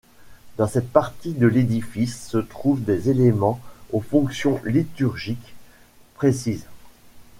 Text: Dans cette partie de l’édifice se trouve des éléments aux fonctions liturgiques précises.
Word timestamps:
Dans 0.57 0.65
cette 0.65 0.89
partie 0.89 1.33
de 1.33 1.45
l’édifice 1.45 2.27
se 2.27 2.39
trouve 2.39 2.81
des 2.83 3.11
éléments 3.11 3.59
aux 3.91 4.01
fonctions 4.01 4.59
liturgiques 4.63 5.53
précises. 6.15 6.65